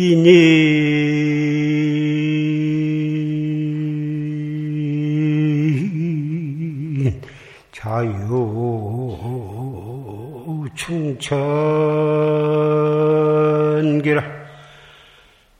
이니. 0.00 0.28
자유 7.72 8.14
충천기라. 10.76 11.42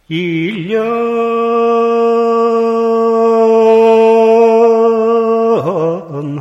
일념 0.09 0.79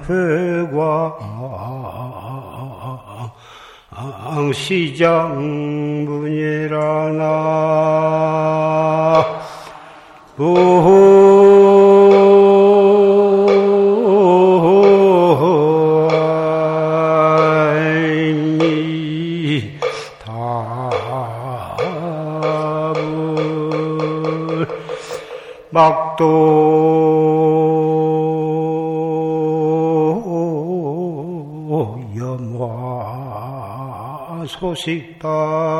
회과 0.08 1.18
시장 4.54 5.57
소식단 34.48 35.77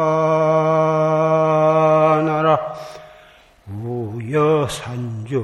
산조 4.68 5.42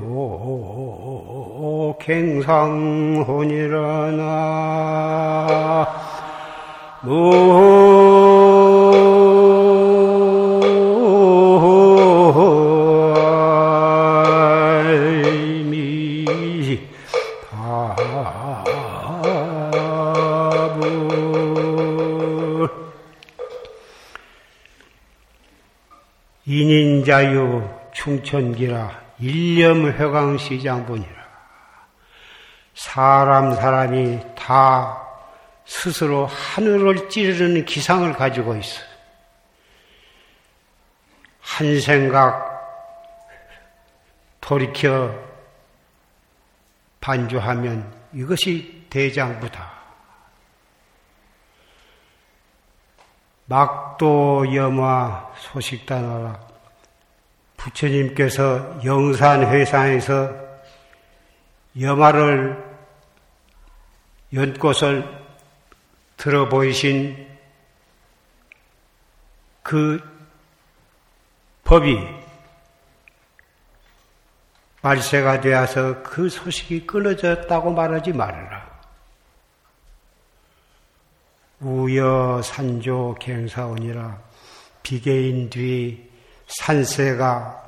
갱상혼이라나. 2.00 3.14
인인자유 26.46 27.64
충천기라 27.94 29.03
일념회광시장분이라 29.24 31.24
사람 32.74 33.56
사람이 33.56 34.36
다 34.36 35.02
스스로 35.66 36.26
하늘을 36.26 37.10
찌르는 37.10 37.66
기상을 37.66 38.12
가지고 38.14 38.56
있어. 38.58 38.82
한 41.40 41.80
생각 41.80 42.52
돌이켜 44.42 45.18
반주하면 47.00 47.94
이것이 48.14 48.88
대장부다. 48.90 49.72
막도 53.46 54.54
염화 54.54 55.32
소식단하라. 55.38 56.53
부처님께서 57.64 58.82
영산회상에서 58.84 60.36
염화를 61.80 62.62
연꽃을 64.34 65.08
들어 66.18 66.50
보이신 66.50 67.26
그 69.62 70.02
법이 71.64 71.98
말세가 74.82 75.40
되어서 75.40 76.04
그 76.04 76.28
소식이 76.28 76.86
끊어졌다고 76.86 77.72
말하지 77.72 78.12
말아라. 78.12 78.74
우여 81.62 82.42
산조 82.44 83.16
갱사원이라 83.22 84.22
비계인 84.84 85.50
뒤 85.50 86.13
산세가 86.48 87.64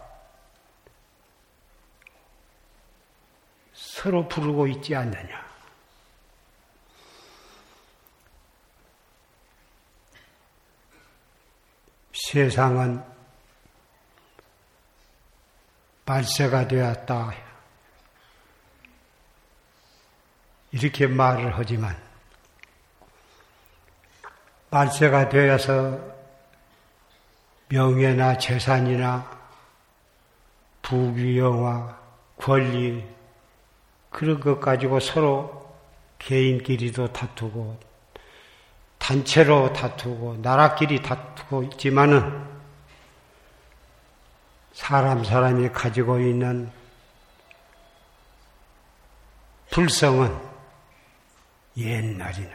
서로 3.73 4.27
부르고 4.27 4.67
있지 4.67 4.95
않느냐. 4.95 5.45
세상은 12.11 13.03
발세가 16.05 16.67
되었다. 16.67 17.33
이렇게 20.71 21.07
말을 21.07 21.57
하지만, 21.57 21.97
발세가 24.69 25.29
되어서 25.29 26.14
명예나 27.69 28.37
재산이나 28.37 29.29
부귀영화, 30.81 31.97
권리, 32.37 33.03
그런 34.09 34.39
것 34.39 34.59
가지고 34.59 34.99
서로 34.99 35.75
개인끼리도 36.19 37.11
다투고, 37.11 37.79
단체로 38.99 39.73
다투고, 39.73 40.37
나라끼리 40.41 41.01
다투고 41.01 41.63
있지만은, 41.63 42.55
사람 44.73 45.23
사람이 45.23 45.69
가지고 45.69 46.19
있는 46.19 46.69
불성은 49.71 50.37
옛날이나 51.77 52.51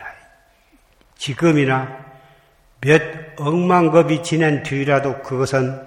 지금이나 1.16 2.09
몇 2.80 3.38
억만 3.38 3.90
겁이 3.90 4.22
지난 4.22 4.62
뒤라도 4.62 5.20
그것은 5.22 5.86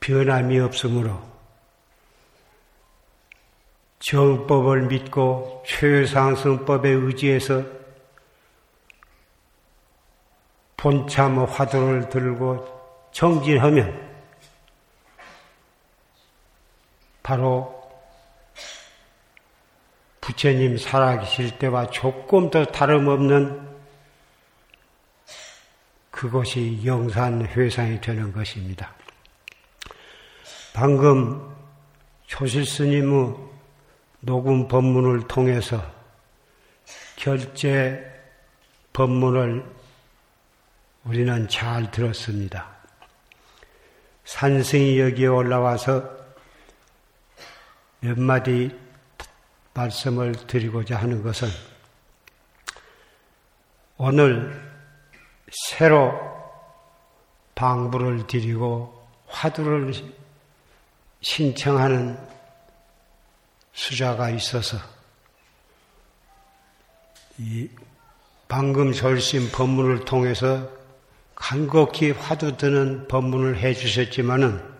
변함이 0.00 0.58
없으므로 0.58 1.20
정법을 4.00 4.82
믿고 4.88 5.62
최상승법에 5.64 6.88
의지해서 6.88 7.62
본참 10.76 11.44
화두를 11.44 12.08
들고 12.08 12.66
정진하면 13.12 14.10
바로 17.22 17.80
부처님 20.20 20.76
살아계실 20.76 21.58
때와 21.58 21.90
조금도 21.90 22.64
다름없는 22.66 23.71
그것이 26.22 26.80
영산 26.84 27.44
회상이 27.44 28.00
되는 28.00 28.32
것입니다. 28.32 28.94
방금 30.72 31.52
조실 32.26 32.64
스님의 32.64 33.34
녹음 34.20 34.68
법문을 34.68 35.26
통해서 35.26 35.84
결제 37.16 38.08
법문을 38.92 39.64
우리는 41.02 41.48
잘 41.48 41.90
들었습니다. 41.90 42.68
산승이 44.24 45.00
여기에 45.00 45.26
올라와서 45.26 46.08
몇 47.98 48.16
마디 48.16 48.70
말씀을 49.74 50.30
드리고자 50.46 50.98
하는 50.98 51.20
것은 51.24 51.48
오늘 53.96 54.71
새로 55.52 56.18
방부를 57.54 58.26
드리고 58.26 59.06
화두를 59.26 59.92
신청하는 61.20 62.18
수자가 63.74 64.30
있어서 64.30 64.78
이 67.38 67.68
방금 68.48 68.92
절심 68.92 69.50
법문을 69.52 70.04
통해서 70.04 70.68
간곡히 71.34 72.12
화두 72.12 72.56
드는 72.56 73.08
법문을 73.08 73.58
해 73.58 73.74
주셨지만은 73.74 74.72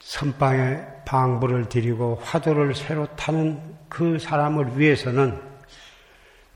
선방에 0.00 0.80
방부를 1.04 1.68
드리고 1.68 2.20
화두를 2.22 2.74
새로 2.74 3.06
타는 3.16 3.76
그 3.88 4.18
사람을 4.18 4.78
위해서는 4.78 5.53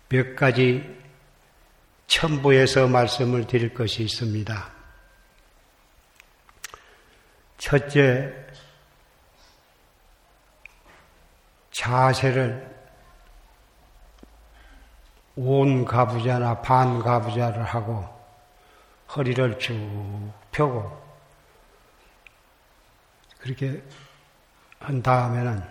몇 0.09 0.35
가지 0.35 0.99
첨부해서 2.07 2.89
말씀을 2.89 3.47
드릴 3.47 3.75
것이 3.75 4.03
있습니다. 4.03 4.73
첫째, 7.59 8.33
자세를 11.73 12.77
온 15.37 15.85
가부자나 15.85 16.63
반 16.63 16.99
가부자를 16.99 17.63
하고 17.63 18.05
허리를 19.15 19.59
쭉 19.59 20.33
펴고 20.51 21.01
그렇게 23.39 23.83
한 24.81 25.01
다음에는 25.01 25.63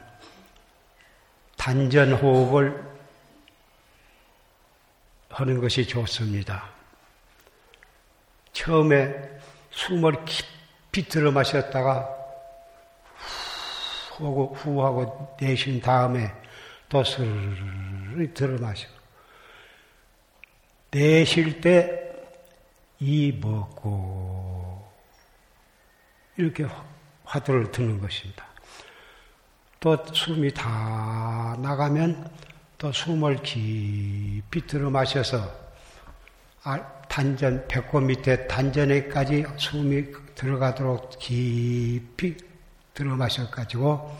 단전 1.57 2.13
호흡을 2.13 2.96
하는 5.37 5.59
것이 5.59 5.85
좋습니다. 5.87 6.69
처음에 8.53 9.13
숨을 9.71 10.25
깊이 10.25 11.07
들어 11.07 11.31
마셨다가 11.31 12.09
후 14.17 14.25
하고, 14.25 14.55
후 14.55 14.83
하고 14.83 15.35
내쉰 15.39 15.79
다음에 15.79 16.31
또 16.89 17.03
스르르 17.03 18.33
들어 18.33 18.57
마시고 18.57 18.91
내쉴 20.91 21.61
때 21.61 22.07
이 22.99 23.31
먹고 23.31 24.91
이렇게 26.37 26.65
화두를 27.23 27.71
드는 27.71 27.99
것입니다. 27.99 28.45
또 29.79 29.97
숨이 30.13 30.53
다 30.53 31.55
나가면 31.59 32.29
또 32.77 32.91
숨을 32.91 33.41
깊이 33.41 34.67
들어 34.67 34.89
마셔서 34.89 35.51
아, 36.63 36.79
단전, 37.07 37.67
배꼽 37.67 38.01
밑에 38.01 38.47
단전에까지 38.47 39.45
숨이 39.57 40.11
들어가도록 40.35 41.17
깊이 41.17 42.37
들어 42.93 43.15
마셔가지고 43.15 44.15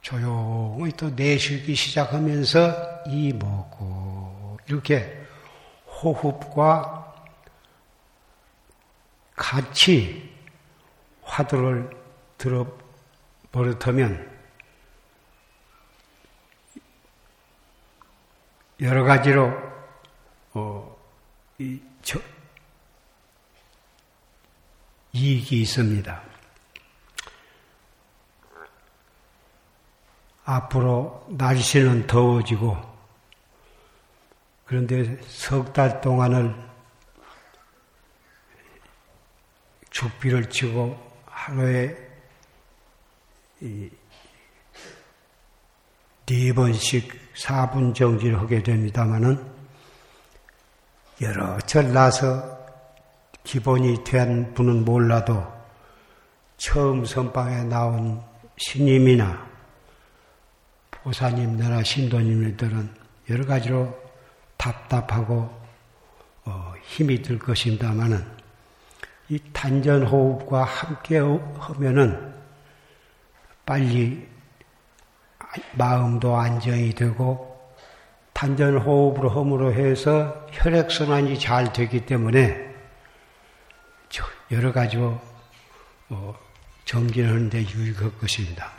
조용히 0.00 0.92
또 0.92 1.10
내쉬기 1.10 1.74
시작하면서 1.74 3.04
이 3.08 3.32
먹고 3.32 4.58
이렇게 4.66 5.26
호흡과 5.86 7.14
같이 9.36 10.30
화두를 11.22 11.90
들어 12.38 12.66
버릇하면 13.52 14.39
여러 18.80 19.04
가지로 19.04 19.52
어, 20.54 20.96
이, 21.58 21.80
저, 22.02 22.18
이익이 25.12 25.62
있습니다. 25.62 26.22
앞으로 30.44 31.26
날씨는 31.28 32.06
더워지고 32.06 32.76
그런데 34.64 35.20
석 35.22 35.72
달 35.72 36.00
동안을 36.00 36.54
죽비를 39.90 40.48
치고 40.48 40.98
하루에 41.26 41.96
네 46.30 46.52
번씩 46.52 47.34
4분 47.34 47.92
정지를 47.92 48.38
하게 48.38 48.62
됩니다마는 48.62 49.44
여러 51.22 51.58
절 51.62 51.92
나서 51.92 52.56
기본이 53.42 54.04
된 54.04 54.54
분은 54.54 54.84
몰라도 54.84 55.44
처음 56.56 57.04
선방에 57.04 57.64
나온 57.64 58.22
신임이나 58.58 59.44
보사님들이나 60.92 61.82
신도님들은 61.82 62.94
여러 63.30 63.44
가지로 63.44 64.00
답답하고 64.56 65.52
어, 66.44 66.74
힘이 66.84 67.22
들 67.22 67.40
것입니다만은 67.40 68.24
이 69.30 69.40
단전 69.52 70.06
호흡과 70.06 70.62
함께 70.62 71.18
하면은 71.18 72.32
빨리 73.66 74.30
마음도 75.72 76.36
안정이 76.36 76.94
되고 76.94 77.50
단전 78.32 78.78
호흡으로 78.78 79.28
함으로 79.30 79.72
해서 79.72 80.46
혈액 80.52 80.90
순환이 80.90 81.38
잘 81.38 81.72
되기 81.72 82.06
때문에 82.06 82.70
여러 84.50 84.72
가지로 84.72 85.20
어, 86.08 86.34
정진하는데 86.84 87.62
유익할 87.68 88.18
것입니다. 88.18 88.72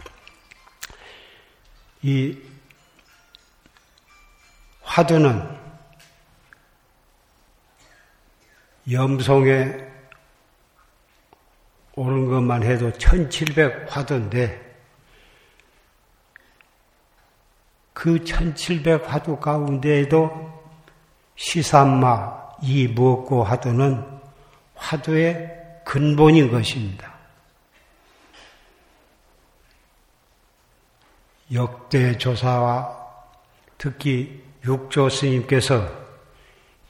이 2.01 2.37
화두는 4.81 5.57
염송에 8.91 9.91
오는 11.95 12.29
것만 12.29 12.63
해도 12.63 12.91
1700 12.91 13.95
화두인데 13.95 14.70
그 17.93 18.23
1700 18.23 19.11
화두 19.11 19.37
가운데에도 19.37 20.51
시산마, 21.35 22.41
이 22.61 22.87
무엇고 22.87 23.43
화두는 23.43 24.05
화두의 24.75 25.61
근본인 25.85 26.51
것입니다. 26.51 27.11
역대 31.51 32.17
조사와 32.17 32.97
특히 33.77 34.43
육조 34.63 35.09
스님께서 35.09 35.89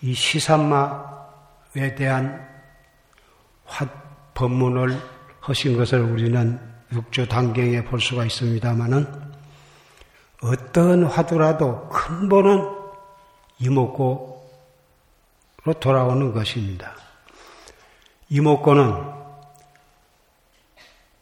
이 0.01 0.13
시산마에 0.13 1.95
대한 1.97 2.47
화, 3.65 3.87
법문을 4.33 5.01
하신 5.39 5.77
것을 5.77 6.01
우리는 6.01 6.59
육조 6.91 7.27
단경에 7.27 7.83
볼 7.85 7.99
수가 7.99 8.25
있습니다만은 8.25 9.30
어떤 10.43 11.03
화두라도 11.03 11.88
근본은 11.89 12.67
이목고로 13.60 14.41
돌아오는 15.79 16.33
것입니다. 16.33 16.95
이목고는 18.29 19.21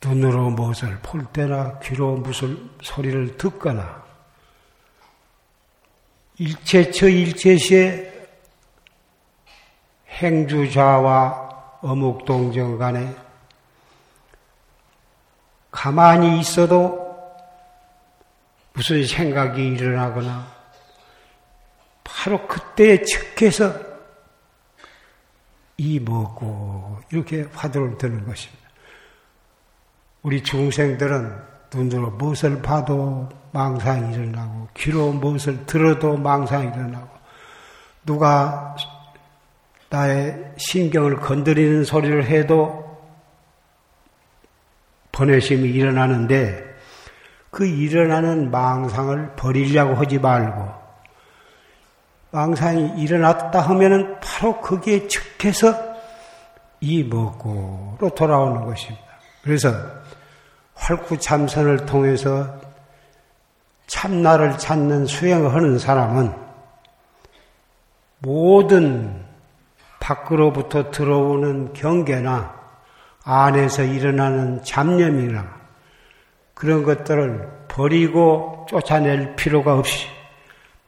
눈으로 0.01 0.51
무엇을 0.51 0.99
볼 1.01 1.25
때나 1.25 1.79
귀로 1.79 2.15
무슨 2.15 2.69
소리를 2.81 3.37
듣거나 3.37 4.03
일체처 6.37 7.09
일체시에 7.09 8.09
행주자와 10.07 11.49
어묵동정 11.81 12.77
간에 12.77 13.13
가만히 15.71 16.39
있어도 16.39 17.08
무슨 18.79 19.05
생각이 19.05 19.73
일어나거나 19.73 20.47
바로 22.01 22.47
그때에 22.47 23.01
측해서 23.01 23.73
이 25.75 25.99
먹고 25.99 27.01
이렇게 27.11 27.45
화두를 27.53 27.97
드는 27.97 28.25
것입니다. 28.25 28.69
우리 30.21 30.41
중생들은 30.41 31.43
눈으로 31.73 32.11
무엇을 32.11 32.61
봐도 32.61 33.27
망상이 33.51 34.15
일어나고 34.15 34.69
귀로 34.77 35.11
무엇을 35.11 35.65
들어도 35.65 36.15
망상이 36.15 36.67
일어나고 36.67 37.09
누가 38.05 38.77
나의 39.89 40.53
신경을 40.55 41.17
건드리는 41.17 41.83
소리를 41.83 42.25
해도 42.27 42.97
번외심이 45.11 45.67
일어나는데 45.69 46.68
그 47.51 47.65
일어나는 47.65 48.51
망상을 48.51 49.35
버리려고 49.35 49.95
하지 49.95 50.19
말고 50.19 50.79
망상이 52.31 53.01
일어났다 53.01 53.59
하면은 53.61 54.19
바로 54.19 54.59
거기에 54.61 55.07
측해서 55.07 55.73
이 56.79 57.03
먹고로 57.03 58.09
돌아오는 58.15 58.65
것입니다. 58.65 59.05
그래서 59.43 59.73
활구 60.75 61.17
참선을 61.17 61.85
통해서 61.85 62.59
참나를 63.87 64.57
찾는 64.57 65.07
수행을 65.07 65.53
하는 65.53 65.79
사람은 65.79 66.33
모든 68.19 69.25
밖으로부터 69.99 70.91
들어오는 70.91 71.73
경계나 71.73 72.53
안에서 73.23 73.83
일어나는 73.83 74.63
잡념이나 74.63 75.58
그런 76.59 76.83
것들을 76.83 77.67
버리고 77.69 78.65
쫓아낼 78.69 79.37
필요가 79.37 79.77
없이 79.77 80.07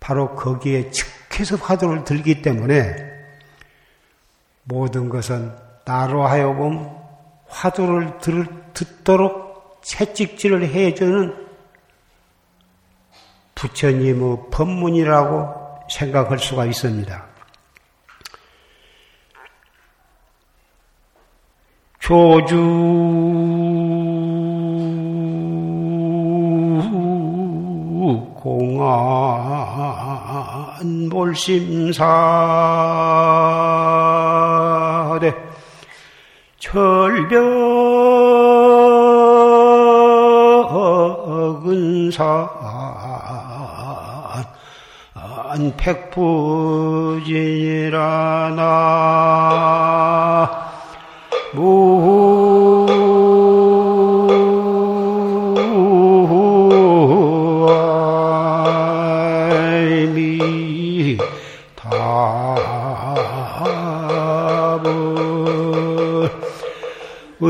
바로 0.01 0.35
거기에 0.35 0.91
계속해서 1.29 1.55
화두를 1.55 2.03
들기 2.03 2.41
때문에 2.41 2.93
모든 4.65 5.07
것은 5.07 5.55
나로 5.85 6.27
하여금 6.27 6.89
화두를 7.47 8.17
들, 8.19 8.45
듣도록 8.73 9.79
채찍질을 9.81 10.67
해주는 10.67 11.47
부처님의 13.55 14.37
법문이라고 14.51 15.87
생각할 15.89 16.37
수가 16.37 16.65
있습니다. 16.65 17.25
조주 21.99 23.80
공안 28.91 30.83
몰심사대 31.09 32.01
철벽은사 36.59 37.31
백부지라나 45.77 46.71
무 51.53 52.10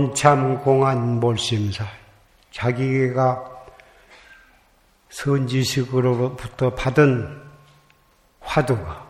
본참 0.00 0.62
공안 0.62 1.20
몰심사 1.20 1.84
자기가 2.52 3.44
선지식으로부터 5.10 6.74
받은 6.74 7.42
화두가 8.40 9.06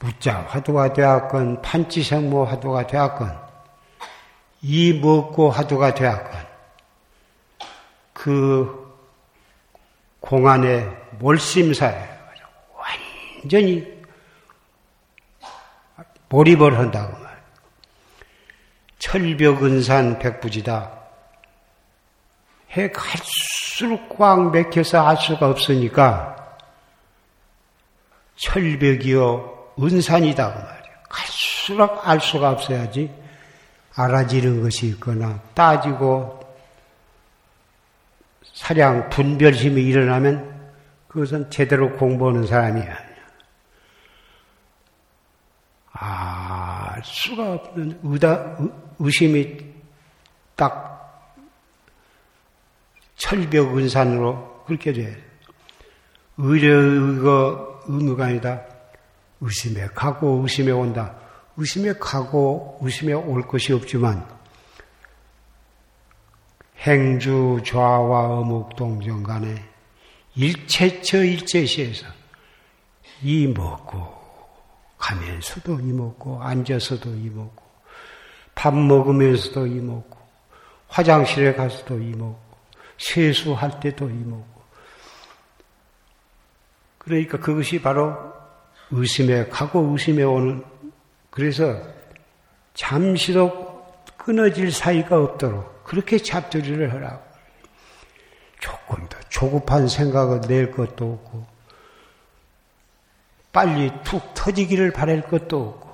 무자 0.00 0.40
화두가 0.40 0.92
되었건 0.94 1.62
판치생모 1.62 2.44
화두가 2.44 2.88
되었건 2.88 3.38
이 4.62 4.94
먹고 4.94 5.50
화두가 5.50 5.94
되었건 5.94 6.46
그 8.14 8.96
공안의 10.18 10.90
몰심사에 11.20 12.08
완전히 12.74 13.96
몰입을 16.28 16.76
한다고. 16.78 17.25
철벽은산 19.16 20.18
백부지다. 20.18 20.92
해 22.72 22.90
갈수록 22.90 24.18
꽉 24.18 24.50
맥혀서 24.50 25.06
알 25.06 25.16
수가 25.16 25.48
없으니까 25.48 26.36
철벽이요 28.36 29.72
은산이다 29.80 30.52
그 30.52 30.58
말이에요. 30.58 30.96
갈수록 31.08 32.06
알 32.06 32.20
수가 32.20 32.50
없어야지 32.50 33.10
알아지는 33.94 34.62
것이 34.62 34.88
있거나 34.88 35.40
따지고 35.54 36.40
사량 38.52 39.08
분별심이 39.08 39.82
일어나면 39.82 40.54
그것은 41.08 41.48
제대로 41.48 41.96
공부하는 41.96 42.46
사람이 42.46 42.82
아니야. 42.82 43.06
알 45.92 47.02
수가 47.02 47.54
없는 47.54 48.00
의다, 48.02 48.56
의심이 48.98 49.58
딱 50.54 50.96
철벽 53.16 53.76
은산으로 53.76 54.64
그렇게 54.66 54.92
돼. 54.92 55.22
의뢰가 56.36 57.82
의무가 57.86 58.26
아니다. 58.26 58.62
의심에 59.40 59.88
가고 59.94 60.42
의심에 60.42 60.70
온다. 60.72 61.16
의심에 61.56 61.94
가고 61.94 62.78
의심에 62.82 63.12
올 63.14 63.46
것이 63.46 63.72
없지만 63.72 64.26
행주 66.80 67.60
좌와 67.64 68.38
어묵 68.38 68.76
동정 68.76 69.22
간에 69.22 69.54
일체처 70.34 71.24
일체시에서 71.24 72.06
이 73.22 73.46
먹고 73.46 74.14
가면서도 74.98 75.80
이 75.80 75.92
먹고 75.92 76.42
앉아서도 76.42 77.14
이 77.14 77.30
먹고 77.30 77.65
밥 78.56 78.74
먹으면서도 78.74 79.68
이 79.68 79.74
먹고 79.74 80.16
화장실에 80.88 81.54
가서도 81.54 82.00
이 82.00 82.10
먹고 82.10 82.40
세수할 82.98 83.78
때도 83.78 84.08
이모고. 84.08 84.56
그러니까 86.98 87.38
그것이 87.38 87.80
바로 87.80 88.16
의심에 88.90 89.46
가고 89.48 89.80
의심에 89.92 90.24
오는 90.24 90.64
그래서 91.30 91.80
잠시도 92.74 93.86
끊어질 94.16 94.72
사이가 94.72 95.20
없도록 95.22 95.84
그렇게 95.84 96.18
잡들이를 96.18 96.92
하라고. 96.94 97.24
조금 98.58 99.06
더 99.08 99.18
조급한 99.28 99.86
생각을 99.86 100.40
낼 100.40 100.72
것도 100.72 101.12
없고 101.12 101.46
빨리 103.52 103.92
툭 104.02 104.34
터지기를 104.34 104.92
바랄 104.92 105.22
것도 105.22 105.68
없고 105.68 105.85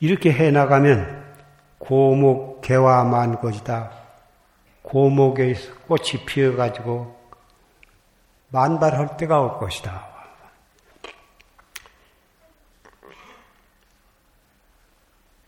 이렇게 0.00 0.32
해나가면 0.32 1.20
고목 1.78 2.62
개화만 2.62 3.40
것이다. 3.40 3.92
고목에 4.82 5.54
꽃이 5.86 6.24
피어가지고 6.26 7.18
만발할 8.48 9.16
때가 9.16 9.40
올 9.40 9.58
것이다. 9.58 10.08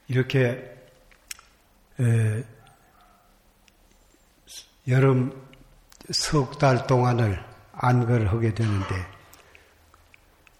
이렇게 0.08 0.76
에, 2.00 2.44
여름 4.88 5.32
석 6.10 6.58
달 6.58 6.86
동안을 6.86 7.42
안거를 7.72 8.30
하게 8.30 8.52
되는데 8.54 8.94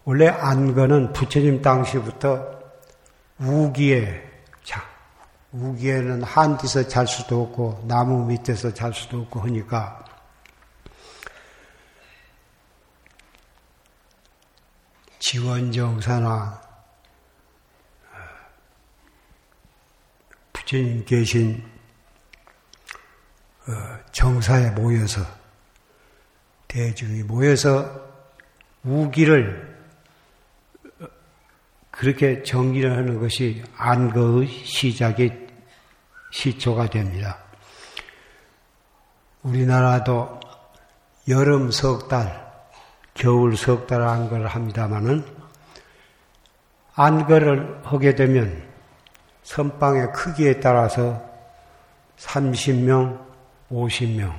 원래 0.05 0.27
안거는 0.27 1.13
부처님 1.13 1.61
당시부터 1.61 2.62
우기에 3.43 4.31
자. 4.63 4.81
우기에는 5.51 6.23
한 6.23 6.57
뒤서 6.57 6.87
잘 6.87 7.05
수도 7.05 7.43
없고 7.43 7.85
나무 7.87 8.25
밑에서 8.25 8.73
잘 8.73 8.93
수도 8.93 9.21
없고 9.21 9.41
하니까. 9.41 10.03
지원정사나 15.19 16.61
어, 18.11 18.17
부처님 20.51 21.05
계신 21.05 21.63
어, 23.67 23.71
정사에 24.11 24.71
모여서 24.71 25.21
대중이 26.67 27.23
모여서 27.23 28.03
우기를 28.83 29.72
그렇게 32.03 32.43
정리를 32.43 32.91
하는 32.91 33.17
것이 33.21 33.63
안거의 33.77 34.49
시작이 34.49 35.31
시초가 36.31 36.87
됩니다. 36.87 37.37
우리나라도 39.41 40.37
여름 41.29 41.71
석 41.71 42.09
달, 42.09 42.51
겨울 43.13 43.55
석달한걸 43.55 44.47
합니다마는 44.47 45.25
안거를 46.93 47.79
하게 47.85 48.15
되면 48.15 48.67
선방의 49.43 50.11
크기에 50.11 50.59
따라서 50.59 51.23
30명, 52.17 53.25
50명, 53.71 54.37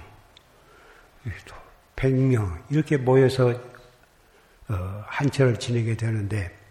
100명 1.96 2.58
이렇게 2.68 2.98
모여서 2.98 3.54
어, 4.68 5.04
한철을 5.06 5.58
지내게 5.58 5.96
되는데 5.96 6.63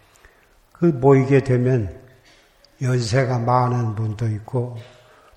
그 0.84 0.88
모이게 0.88 1.46
되면 1.46 1.98
연세가 2.82 3.40
많은 3.40 3.96
분도 3.96 4.28
있고 4.28 4.78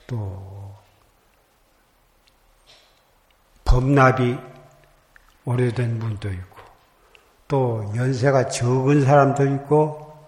또 0.09 0.75
범납이 3.65 4.37
오래된 5.45 6.01
분도 6.01 6.33
있고 6.33 6.59
또 7.47 7.93
연세가 7.95 8.49
적은 8.49 9.05
사람도 9.05 9.47
있고 9.55 10.19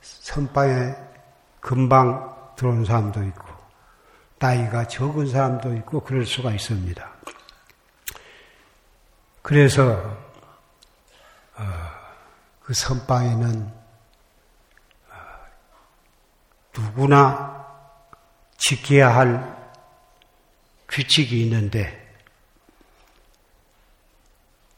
선방에 0.00 0.96
금방 1.60 2.34
들어온 2.56 2.84
사람도 2.84 3.22
있고 3.22 3.46
나이가 4.40 4.88
적은 4.88 5.28
사람도 5.28 5.76
있고 5.76 6.00
그럴 6.00 6.26
수가 6.26 6.50
있습니다. 6.50 7.08
그래서 9.42 9.92
어, 11.54 11.62
그 12.64 12.74
선방에는 12.74 13.62
어, 13.62 13.85
누구나 16.76 17.66
지켜야 18.58 19.14
할 19.14 19.56
규칙이 20.88 21.42
있는데 21.42 22.06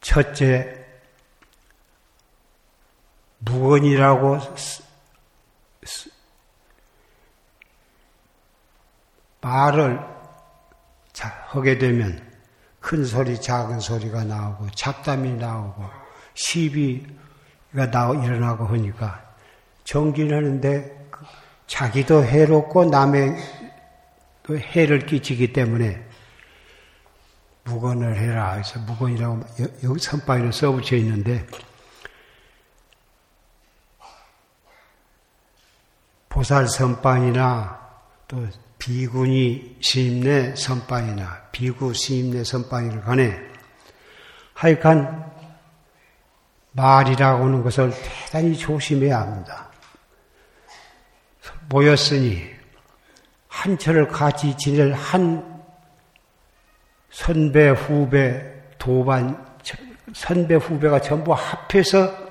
첫째 0.00 0.86
무건이라고 3.38 4.38
말을 9.40 10.00
하게 11.48 11.78
되면 11.78 12.26
큰 12.80 13.04
소리, 13.04 13.40
작은 13.40 13.80
소리가 13.80 14.24
나오고 14.24 14.70
잡담이 14.70 15.32
나오고 15.34 15.84
시비가 16.34 17.90
일어나고 18.14 18.66
하니까 18.66 19.34
정진하는데 19.84 20.97
그 20.97 20.97
자기도 21.68 22.24
해롭고 22.24 22.86
남의 22.86 23.36
또 24.42 24.58
해를 24.58 25.06
끼치기 25.06 25.52
때문에 25.52 26.02
무건을 27.64 28.16
해라 28.16 28.54
해서 28.54 28.80
무건이라고 28.80 29.40
여기 29.84 30.00
선방에는 30.00 30.50
써붙여 30.50 30.96
있는데 30.96 31.46
보살 36.30 36.66
선방이나 36.66 37.78
또 38.26 38.46
비군이 38.78 39.76
시임내 39.80 40.56
선방이나 40.56 41.48
비구 41.52 41.92
시임내 41.92 42.44
선방이를 42.44 43.02
간에 43.02 43.38
하여간 44.54 45.30
말이라고 46.72 47.44
하는 47.44 47.62
것을 47.62 47.92
대단히 47.92 48.56
조심해야 48.56 49.20
합니다. 49.20 49.67
모였으니 51.68 52.48
한철을 53.48 54.08
같이 54.08 54.56
지낼 54.56 54.92
한 54.92 55.62
선배, 57.10 57.70
후배, 57.70 58.62
도반, 58.78 59.46
선배, 60.14 60.54
후배가 60.54 61.00
전부 61.00 61.32
합해서 61.32 62.28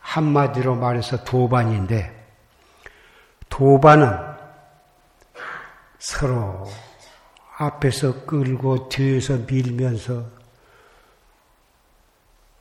한마디로 0.00 0.74
말해서 0.74 1.24
도반인데, 1.24 2.18
도반은 3.48 4.18
서로 5.98 6.68
앞에서 7.56 8.24
끌고 8.24 8.88
뒤에서 8.88 9.38
밀면서 9.46 10.24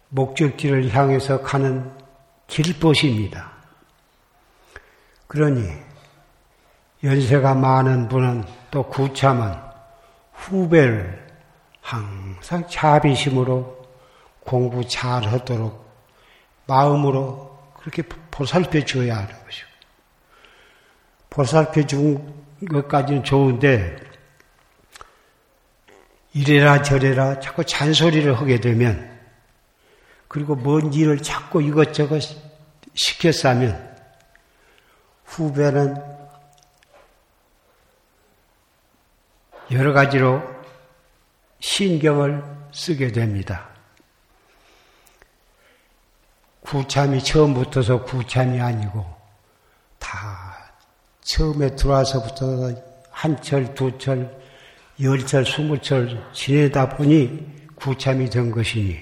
목적지를 0.10 0.94
향해서 0.94 1.42
가는 1.42 1.92
길벗입니다. 2.48 3.59
그러니 5.30 5.72
연세가 7.04 7.54
많은 7.54 8.08
분은 8.08 8.44
또 8.72 8.84
구참은 8.90 9.56
후배를 10.34 11.28
항상 11.82 12.68
자비심으로 12.68 13.88
공부 14.40 14.86
잘 14.88 15.24
하도록 15.24 15.88
마음으로 16.66 17.60
그렇게 17.78 18.02
보살펴 18.32 18.84
줘야 18.84 19.18
하는 19.18 19.28
것이고. 19.28 19.70
보살펴 21.30 21.86
준 21.86 22.34
것까지는 22.68 23.24
좋은데 23.24 23.98
이래라 26.34 26.82
저래라 26.82 27.40
자꾸 27.40 27.64
잔소리를 27.64 28.36
하게 28.36 28.60
되면 28.60 29.20
그리고 30.28 30.56
먼 30.56 30.92
일을 30.92 31.22
자꾸 31.22 31.62
이것저것 31.62 32.22
시켜 32.96 33.32
싸면 33.32 33.89
후배는 35.30 35.96
여러 39.72 39.94
가지로 39.94 40.42
신경을 41.60 42.44
쓰게 42.72 43.12
됩니다. 43.12 43.70
구참이 46.62 47.24
처음부터서 47.24 48.04
구참이 48.06 48.60
아니고 48.60 49.06
다 50.00 50.74
처음에 51.22 51.76
들어와서부터 51.76 52.74
한 53.12 53.42
철, 53.42 53.74
두 53.76 53.98
철, 53.98 54.36
열 55.02 55.26
철, 55.26 55.46
스무 55.46 55.80
철 55.80 56.24
지내다 56.34 56.90
보니 56.90 57.70
구참이 57.76 58.30
된 58.30 58.50
것이니 58.50 59.00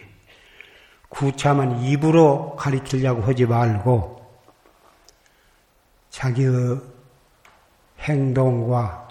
구참은 1.09 1.83
입으로 1.83 2.55
가리키려고 2.57 3.21
하지 3.21 3.45
말고 3.45 4.16
자기의 6.17 6.82
행동과 7.99 9.08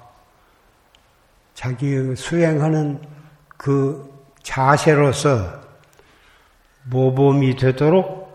자기의 1.55 2.17
수행하는 2.17 3.01
그 3.57 4.13
자세로서 4.43 5.61
모범이 6.83 7.55
되도록 7.55 8.27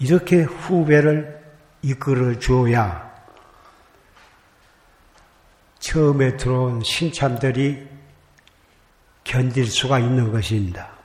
이렇게 0.00 0.44
후배를 0.44 1.44
이끌어 1.82 2.38
주어야 2.38 3.14
처음에 5.78 6.38
들어온 6.38 6.82
신참들이 6.82 7.86
견딜 9.24 9.66
수가 9.66 9.98
있는 9.98 10.32
것입니다. 10.32 10.95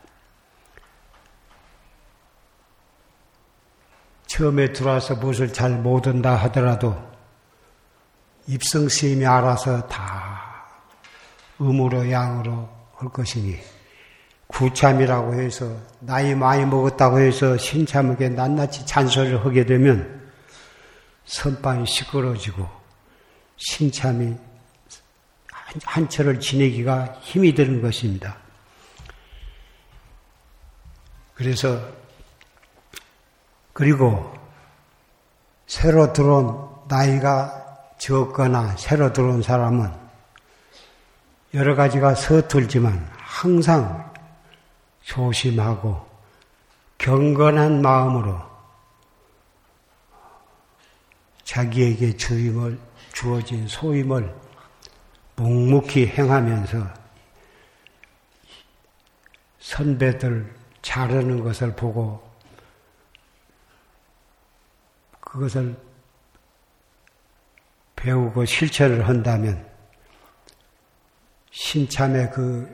처음에 4.32 4.72
들어와서 4.72 5.16
무엇을 5.16 5.52
잘 5.52 5.72
못한다 5.72 6.38
하더라도 6.38 6.96
입성 8.48 8.88
스님이 8.88 9.26
알아서 9.26 9.86
다 9.88 10.68
음으로 11.60 12.10
양으로 12.10 12.70
할 12.96 13.10
것이니 13.10 13.58
구참이라고 14.48 15.34
해서 15.34 15.76
나이 16.00 16.34
많이 16.34 16.66
먹었다고 16.66 17.20
해서 17.20 17.58
신참에게 17.58 18.30
낱낱이 18.30 18.86
잔소리를 18.86 19.46
하게 19.46 19.66
되면 19.66 20.32
선방이 21.26 21.86
시끄러지고 21.86 22.70
신참이 23.58 24.34
한철을 25.84 26.40
지내기가 26.40 27.18
힘이 27.20 27.54
드는 27.54 27.82
것입니다. 27.82 28.38
그래서 31.34 31.82
그리고 33.82 34.32
새로 35.66 36.14
들어온 36.14 36.70
나이가 36.88 37.80
적거나 37.98 38.78
새로 38.78 39.12
들어온 39.12 39.42
사람은 39.42 39.92
여러 41.56 41.74
가지가 41.74 42.14
서툴지만 42.14 43.10
항상 43.18 44.14
조심하고 45.02 46.06
경건한 47.00 47.82
마음으로 47.82 48.40
자기에게 51.44 52.18
주임을 52.18 52.78
주어진 53.14 53.68
소임을 53.68 54.32
묵묵히 55.38 56.06
행하면서 56.06 56.88
선배들 59.58 60.54
잘하는 60.84 61.44
것을 61.44 61.76
보고 61.76 62.31
그것을 65.32 65.78
배우고 67.96 68.44
실천을 68.44 69.08
한다면 69.08 69.66
신참의 71.52 72.32
그 72.32 72.70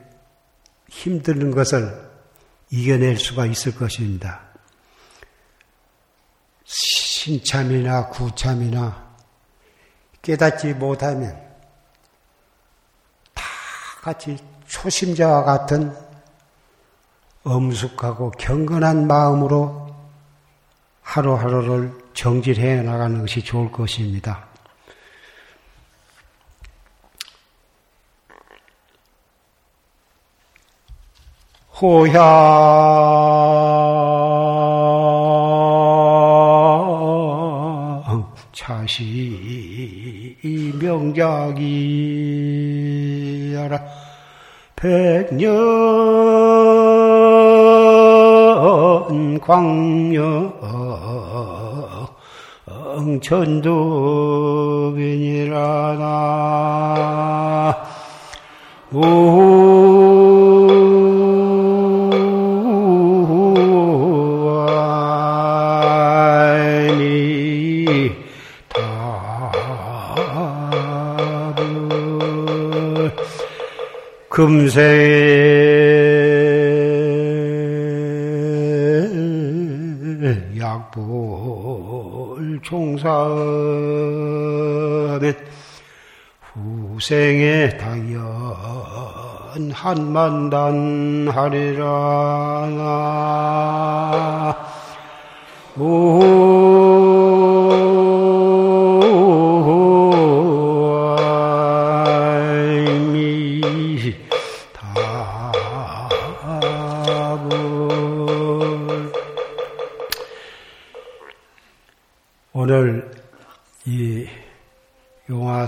힘드는 0.88 1.52
것을 1.52 2.10
이겨낼 2.70 3.16
수가 3.16 3.46
있을 3.46 3.76
것입니다. 3.76 4.40
신참이나 6.64 8.08
구참이나 8.08 9.08
깨닫지 10.20 10.74
못하면 10.74 11.40
다 13.34 13.44
같이 14.02 14.36
초심자와 14.66 15.44
같은 15.44 15.94
엄숙하고 17.44 18.32
경건한 18.32 19.06
마음으로 19.06 19.94
하루하루를 21.02 22.07
정질해 22.18 22.82
나가는 22.82 23.20
것이 23.20 23.42
좋을 23.44 23.70
것입니다. 23.70 24.48
호향 31.80 32.18
차시 38.52 40.36
명작이라 40.80 41.38
백년 44.74 45.38
광 49.40 50.12
명 53.08 53.20
천도변이라 53.20 54.96
나. 55.98 56.48
금세 74.38 74.84
약볼 80.56 81.17
종사하면 82.62 83.18
후생에 86.52 87.76
당연 87.76 88.22
한 89.72 90.12
만단 90.12 91.28
하리라 91.28 92.68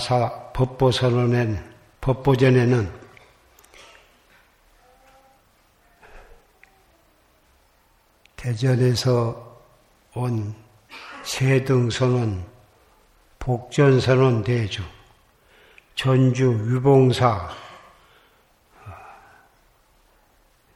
사사 0.00 0.50
법보선언엔 0.54 1.62
법보전에는 2.00 2.90
대전에서 8.36 9.60
온 10.14 10.54
세등선언, 11.22 12.46
복전선언 13.38 14.42
대주, 14.42 14.82
전주 15.94 16.46
유봉사, 16.46 17.50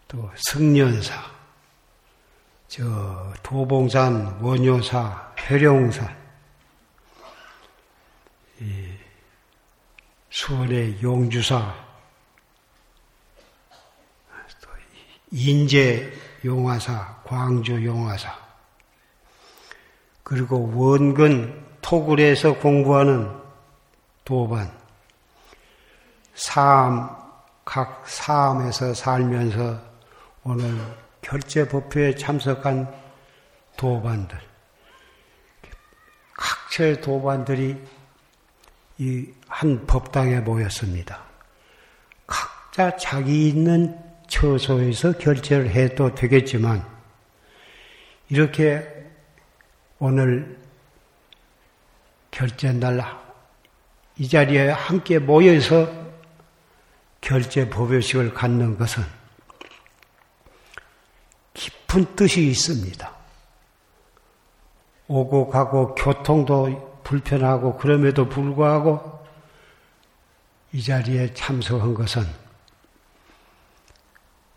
또 0.07 0.31
승련사, 0.37 1.15
저 2.69 3.33
도봉산 3.43 4.41
원효사, 4.43 5.33
회룡산, 5.39 6.15
수원의 10.35 11.01
용주사, 11.01 11.73
인제 15.31 16.13
용화사, 16.45 17.21
광주 17.23 17.85
용화사, 17.85 18.37
그리고 20.25 20.73
원근 20.75 21.65
토굴에서 21.81 22.55
공부하는 22.59 23.31
도반, 24.25 24.77
사암, 26.35 27.17
각 27.65 28.03
사암에서 28.05 28.93
살면서 28.93 29.81
오늘 30.43 30.97
결제 31.23 31.69
법회에 31.69 32.17
참석한 32.17 32.93
도반들, 33.77 34.37
각처의 36.33 37.01
도반들이 37.03 37.94
이 38.99 39.33
한 39.49 39.87
법당에 39.87 40.41
모였습니다. 40.41 41.23
각자 42.27 42.97
자기 42.97 43.49
있는 43.49 43.99
처소에서 44.27 45.13
결제를 45.19 45.71
해도 45.71 46.15
되겠지만 46.15 46.85
이렇게 48.29 48.87
오늘 49.99 50.59
결제 52.31 52.73
날 52.73 53.25
이 54.17 54.29
자리에 54.29 54.71
함께 54.71 55.19
모여서 55.19 55.91
결제 57.21 57.69
법요식을 57.69 58.33
갖는 58.33 58.79
것은 58.79 59.03
깊은 61.55 62.15
뜻이 62.15 62.47
있습니다. 62.47 63.13
오고 65.09 65.51
가고 65.51 65.95
교통도 65.97 66.94
불편하고 67.05 67.77
그럼에도 67.77 68.29
불구하고 68.29 69.25
이 70.73 70.83
자리에 70.83 71.33
참석한 71.35 71.95
것은 71.95 72.27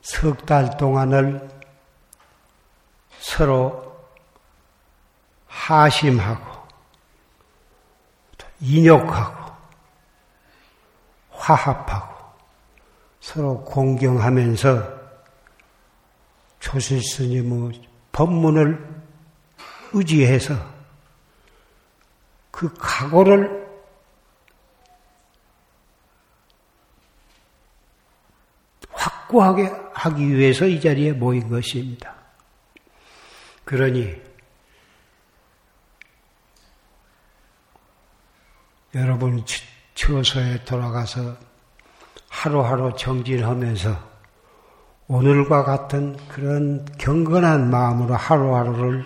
석 0.02 0.46
달 0.46 0.78
동안을 0.78 1.48
서로 3.20 4.08
하심하고 5.48 6.58
인욕하고 8.62 9.54
화합하고 11.32 12.16
서로 13.20 13.62
공경하면서 13.66 14.98
조실 16.62 17.04
스님의 17.04 17.82
법문을 18.14 19.04
의지해서 19.92 20.77
그 22.58 22.74
각오를 22.80 23.68
확고하게 28.90 29.72
하기 29.94 30.36
위해서 30.36 30.66
이 30.66 30.82
자리에 30.82 31.14
모인 31.14 31.50
것입니다. 31.50 32.16
그러니 33.64 34.20
여러분 38.96 39.46
처소에 39.94 40.64
돌아가서 40.66 41.38
하루하루 42.28 42.96
정진하면서 42.98 44.18
오늘과 45.10 45.64
같은 45.64 46.18
그런 46.28 46.86
경건한 46.98 47.70
마음으로 47.70 48.16
하루하루를 48.16 49.06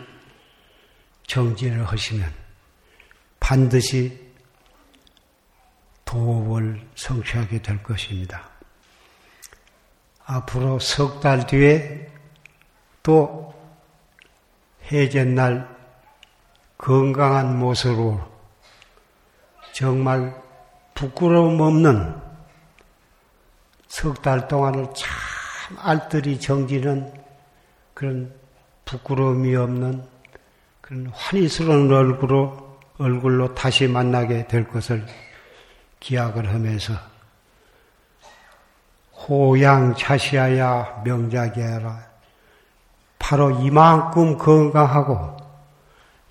정진을 1.27 1.83
하시면 1.83 2.40
반드시 3.51 4.17
도업을 6.05 6.87
성취하게 6.95 7.61
될 7.61 7.83
것입니다. 7.83 8.49
앞으로 10.23 10.79
석 10.79 11.19
달 11.19 11.45
뒤에 11.45 12.09
또 13.03 13.53
해제날 14.89 15.67
건강한 16.77 17.59
모습으로 17.59 18.21
정말 19.73 20.41
부끄러움 20.93 21.59
없는 21.59 22.15
석 23.89 24.21
달 24.21 24.47
동안을 24.47 24.93
참 24.95 25.77
알뜰히 25.77 26.39
정지는 26.39 27.13
그런 27.93 28.33
부끄러움이 28.85 29.53
없는 29.57 30.07
그런 30.79 31.07
환희스러운 31.07 31.91
얼굴로 31.91 32.70
얼굴로 33.01 33.55
다시 33.55 33.87
만나게 33.87 34.47
될 34.47 34.67
것을 34.67 35.05
기약을 35.99 36.49
하면서 36.49 36.93
호양 39.13 39.95
차시하야 39.95 41.01
명작이하라 41.03 42.11
바로 43.17 43.51
이만큼 43.61 44.37
건강하고 44.37 45.37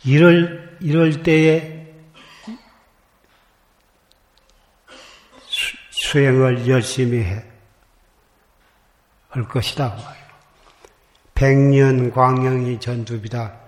이를 0.05 0.77
이럴 0.81 1.23
때에 1.23 1.93
수, 5.91 6.19
행을 6.19 6.67
열심히 6.67 7.23
해, 7.23 7.45
할 9.29 9.47
것이다. 9.47 9.97
백년 11.35 12.11
광영이 12.11 12.81
전두비다. 12.81 13.60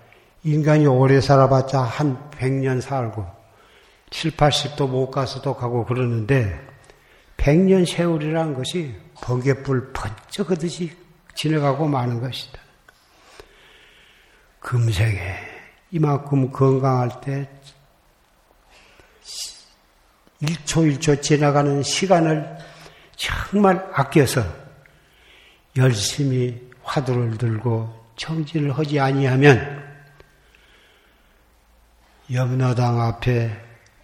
인간이 0.45 0.87
오래 0.87 1.21
살아봤자 1.21 1.81
한 1.81 2.31
백년 2.31 2.81
살고, 2.81 3.25
7, 4.11 4.33
80도 4.33 4.89
못 4.89 5.11
가서도 5.11 5.55
가고 5.55 5.85
그러는데, 5.85 6.61
백년 7.37 7.85
세월이라는 7.85 8.55
것이 8.55 8.95
번개불 9.21 9.93
번쩍 9.93 10.51
하듯이 10.51 10.97
지나가고 11.35 11.89
마는 11.89 12.21
것이다. 12.21 12.61
금생에 14.61 15.19
이만큼 15.91 16.51
건강할 16.51 17.21
때 17.21 17.49
1초 20.43 20.99
1초 20.99 21.21
지나가는 21.21 21.83
시간을 21.83 22.59
정말 23.17 23.89
아껴서 23.93 24.43
열심히 25.77 26.71
화두를 26.83 27.39
들고 27.39 27.93
청진을 28.17 28.77
하지 28.77 28.99
아니하면 28.99 29.82
염라당 32.33 33.01
앞에 33.01 33.51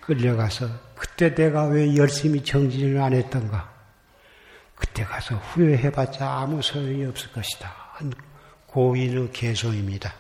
끌려가서 0.01 0.69
그때 0.95 1.35
내가 1.35 1.67
왜 1.67 1.97
열심히 1.97 2.43
정진을 2.45 3.01
안 3.01 3.14
했던가? 3.14 3.73
그때 4.75 5.05
가서 5.05 5.37
후회해봤자 5.37 6.29
아무 6.29 6.61
소용이 6.61 7.05
없을 7.07 7.33
것이다. 7.33 7.73
고인의 8.67 9.33
개소입니다. 9.33 10.14